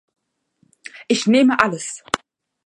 Ich 1.09 1.27
nehme 1.27 1.59
alles! 1.59 2.03